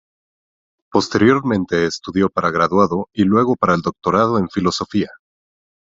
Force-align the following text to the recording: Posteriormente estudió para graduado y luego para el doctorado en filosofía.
Posteriormente 0.91 1.85
estudió 1.85 2.29
para 2.31 2.49
graduado 2.49 3.09
y 3.13 3.23
luego 3.23 3.55
para 3.55 3.75
el 3.75 3.81
doctorado 3.83 4.39
en 4.39 4.49
filosofía. 4.49 5.09